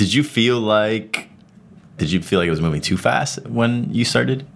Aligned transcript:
Did 0.00 0.14
you 0.14 0.22
feel 0.22 0.58
like 0.58 1.28
did 1.98 2.10
you 2.10 2.22
feel 2.22 2.38
like 2.38 2.46
it 2.46 2.50
was 2.50 2.62
moving 2.62 2.80
too 2.80 2.96
fast 2.96 3.46
when 3.46 3.92
you 3.92 4.06
started? 4.06 4.46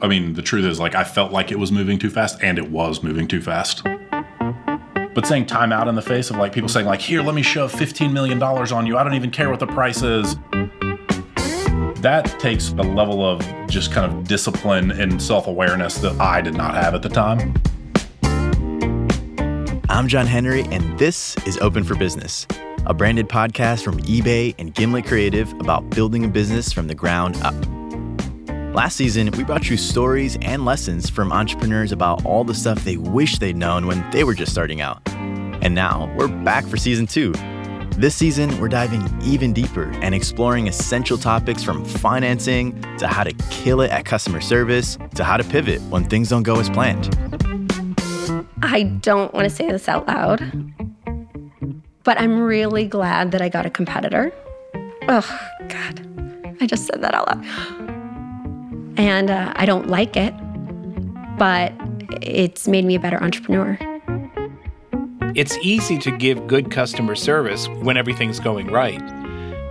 I 0.00 0.06
mean, 0.06 0.34
the 0.34 0.42
truth 0.42 0.64
is, 0.64 0.78
like, 0.78 0.94
I 0.94 1.02
felt 1.02 1.32
like 1.32 1.50
it 1.50 1.58
was 1.58 1.72
moving 1.72 1.98
too 1.98 2.08
fast, 2.08 2.40
and 2.40 2.56
it 2.56 2.70
was 2.70 3.02
moving 3.02 3.26
too 3.26 3.40
fast. 3.40 3.82
But 3.82 5.26
saying 5.26 5.46
time 5.46 5.72
out 5.72 5.88
in 5.88 5.96
the 5.96 6.02
face 6.02 6.30
of 6.30 6.36
like 6.36 6.52
people 6.52 6.68
saying, 6.68 6.86
like, 6.86 7.00
here, 7.00 7.20
let 7.20 7.34
me 7.34 7.42
shove 7.42 7.72
$15 7.72 8.12
million 8.12 8.40
on 8.40 8.86
you. 8.86 8.96
I 8.96 9.02
don't 9.02 9.14
even 9.14 9.32
care 9.32 9.50
what 9.50 9.58
the 9.58 9.66
price 9.66 10.02
is. 10.02 10.36
That 12.00 12.32
takes 12.38 12.68
a 12.68 12.84
level 12.84 13.24
of 13.24 13.40
just 13.66 13.90
kind 13.90 14.06
of 14.06 14.28
discipline 14.28 14.92
and 14.92 15.20
self 15.20 15.48
awareness 15.48 15.98
that 15.98 16.20
I 16.20 16.40
did 16.40 16.54
not 16.54 16.76
have 16.76 16.94
at 16.94 17.02
the 17.02 17.08
time. 17.08 17.54
I'm 19.88 20.06
John 20.06 20.28
Henry, 20.28 20.62
and 20.70 20.96
this 20.96 21.36
is 21.44 21.58
Open 21.58 21.82
for 21.82 21.96
Business, 21.96 22.46
a 22.86 22.94
branded 22.94 23.28
podcast 23.28 23.84
from 23.84 23.98
eBay 24.00 24.54
and 24.58 24.74
Gimlet 24.74 25.06
Creative 25.06 25.52
about 25.60 25.90
building 25.90 26.24
a 26.24 26.28
business 26.28 26.72
from 26.72 26.86
the 26.86 26.94
ground 26.94 27.36
up. 27.42 27.54
Last 28.74 28.96
season, 28.96 29.30
we 29.32 29.44
brought 29.44 29.68
you 29.68 29.76
stories 29.76 30.38
and 30.42 30.64
lessons 30.64 31.10
from 31.10 31.32
entrepreneurs 31.32 31.92
about 31.92 32.24
all 32.24 32.44
the 32.44 32.54
stuff 32.54 32.84
they 32.84 32.96
wish 32.96 33.38
they'd 33.38 33.56
known 33.56 33.86
when 33.86 34.08
they 34.10 34.24
were 34.24 34.34
just 34.34 34.52
starting 34.52 34.80
out. 34.80 35.00
And 35.08 35.74
now 35.74 36.12
we're 36.16 36.28
back 36.28 36.64
for 36.64 36.76
season 36.76 37.06
two. 37.06 37.32
This 37.96 38.14
season, 38.14 38.58
we're 38.60 38.68
diving 38.68 39.06
even 39.22 39.52
deeper 39.52 39.90
and 40.00 40.14
exploring 40.14 40.68
essential 40.68 41.18
topics 41.18 41.62
from 41.62 41.84
financing 41.84 42.80
to 42.98 43.06
how 43.06 43.24
to 43.24 43.32
kill 43.50 43.82
it 43.82 43.90
at 43.90 44.06
customer 44.06 44.40
service 44.40 44.96
to 45.16 45.24
how 45.24 45.36
to 45.36 45.44
pivot 45.44 45.82
when 45.90 46.04
things 46.04 46.30
don't 46.30 46.44
go 46.44 46.58
as 46.58 46.70
planned. 46.70 47.14
I 48.62 48.84
don't 48.84 49.34
want 49.34 49.48
to 49.48 49.54
say 49.54 49.70
this 49.70 49.88
out 49.88 50.06
loud, 50.06 50.40
but 52.04 52.20
I'm 52.20 52.40
really 52.40 52.86
glad 52.86 53.32
that 53.32 53.42
I 53.42 53.48
got 53.48 53.66
a 53.66 53.70
competitor. 53.70 54.32
Oh, 55.08 55.40
God. 55.68 56.06
I 56.60 56.66
just 56.66 56.86
said 56.86 57.02
that 57.02 57.14
out 57.14 57.28
loud. 57.28 57.44
And 58.98 59.30
uh, 59.30 59.52
I 59.56 59.64
don't 59.66 59.88
like 59.88 60.16
it, 60.16 60.34
but 61.38 61.72
it's 62.22 62.68
made 62.68 62.84
me 62.84 62.94
a 62.94 63.00
better 63.00 63.22
entrepreneur. 63.22 63.78
It's 65.34 65.56
easy 65.58 65.96
to 65.98 66.10
give 66.10 66.46
good 66.46 66.70
customer 66.70 67.14
service 67.14 67.68
when 67.68 67.96
everything's 67.96 68.40
going 68.40 68.66
right. 68.66 69.00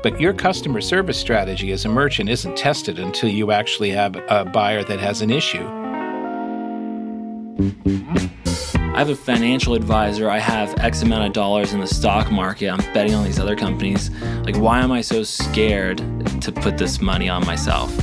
But 0.02 0.20
your 0.20 0.34
customer 0.34 0.82
service 0.82 1.18
strategy 1.18 1.72
as 1.72 1.84
a 1.86 1.90
merchant 1.90 2.30
isn't 2.30 2.58
tested 2.58 2.98
until 2.98 3.30
you 3.30 3.52
actually 3.52 3.90
have 3.92 4.16
a 4.30 4.46
buyer 4.46 4.84
that 4.86 5.00
has 5.00 5.22
an 5.22 5.30
issue. 5.30 5.79
I 7.60 9.00
have 9.00 9.10
a 9.10 9.16
financial 9.16 9.74
advisor. 9.74 10.30
I 10.30 10.40
have 10.40 10.74
X 10.80 11.02
amount 11.02 11.26
of 11.26 11.34
dollars 11.34 11.74
in 11.74 11.82
the 11.82 11.88
stock 11.88 12.32
market. 12.32 12.70
I'm 12.70 12.94
betting 12.94 13.14
on 13.14 13.26
these 13.26 13.38
other 13.38 13.58
companies. 13.58 14.10
Like, 14.44 14.56
why 14.56 14.80
am 14.80 14.94
I 14.94 15.02
so 15.02 15.24
scared 15.24 15.98
to 16.42 16.54
put 16.54 16.78
this 16.78 17.02
money 17.02 17.28
on 17.28 17.46
myself? 17.46 17.98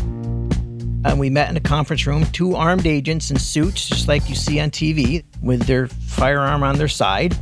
And 1.07 1.19
we 1.19 1.31
met 1.31 1.49
in 1.49 1.57
a 1.57 1.61
conference 1.61 2.07
room, 2.07 2.27
two 2.33 2.55
armed 2.55 2.87
agents 2.87 3.31
in 3.31 3.39
suits, 3.39 3.89
just 3.89 4.09
like 4.09 4.29
you 4.29 4.35
see 4.35 4.61
on 4.61 4.71
TV, 4.71 5.25
with 5.41 5.63
their 5.63 5.87
firearm 5.87 6.63
on 6.63 6.77
their 6.77 6.89
side. 6.89 7.35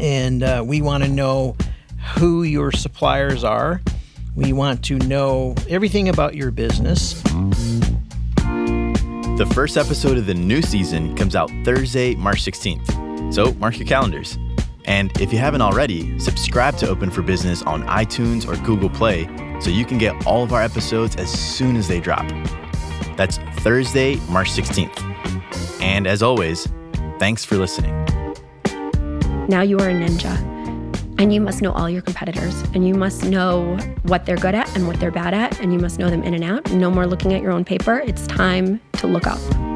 And 0.00 0.44
uh, 0.44 0.62
we 0.64 0.80
want 0.80 1.02
to 1.02 1.10
know 1.10 1.56
who 2.18 2.44
your 2.44 2.70
suppliers 2.70 3.42
are. 3.42 3.80
We 4.36 4.52
want 4.52 4.84
to 4.84 4.98
know 4.98 5.56
everything 5.68 6.08
about 6.08 6.36
your 6.36 6.52
business. 6.52 7.20
The 9.38 9.46
first 9.54 9.76
episode 9.76 10.18
of 10.18 10.26
the 10.26 10.34
new 10.34 10.60
season 10.60 11.14
comes 11.14 11.36
out 11.36 11.48
Thursday, 11.64 12.16
March 12.16 12.44
16th. 12.44 13.32
So 13.32 13.52
mark 13.52 13.78
your 13.78 13.86
calendars. 13.86 14.36
And 14.84 15.12
if 15.20 15.32
you 15.32 15.38
haven't 15.38 15.62
already, 15.62 16.18
subscribe 16.18 16.76
to 16.78 16.88
Open 16.88 17.08
for 17.08 17.22
Business 17.22 17.62
on 17.62 17.84
iTunes 17.84 18.48
or 18.48 18.60
Google 18.66 18.90
Play 18.90 19.26
so 19.60 19.70
you 19.70 19.84
can 19.84 19.96
get 19.96 20.26
all 20.26 20.42
of 20.42 20.52
our 20.52 20.60
episodes 20.60 21.14
as 21.14 21.30
soon 21.30 21.76
as 21.76 21.86
they 21.86 22.00
drop. 22.00 22.28
That's 23.16 23.38
Thursday, 23.60 24.16
March 24.28 24.50
16th. 24.50 25.00
And 25.80 26.08
as 26.08 26.20
always, 26.20 26.66
thanks 27.20 27.44
for 27.44 27.58
listening. 27.58 27.94
Now 29.46 29.62
you 29.62 29.78
are 29.78 29.88
a 29.88 29.94
ninja, 29.94 30.36
and 31.20 31.32
you 31.32 31.40
must 31.40 31.62
know 31.62 31.70
all 31.70 31.88
your 31.88 32.02
competitors, 32.02 32.60
and 32.74 32.88
you 32.88 32.94
must 32.94 33.22
know 33.22 33.76
what 34.02 34.26
they're 34.26 34.36
good 34.36 34.56
at 34.56 34.74
and 34.74 34.88
what 34.88 34.98
they're 34.98 35.12
bad 35.12 35.32
at, 35.32 35.60
and 35.60 35.72
you 35.72 35.78
must 35.78 36.00
know 36.00 36.10
them 36.10 36.24
in 36.24 36.34
and 36.34 36.42
out. 36.42 36.68
No 36.72 36.90
more 36.90 37.06
looking 37.06 37.32
at 37.34 37.40
your 37.40 37.52
own 37.52 37.64
paper. 37.64 38.00
It's 38.00 38.26
time 38.26 38.80
to 38.98 39.06
look 39.06 39.26
up. 39.26 39.67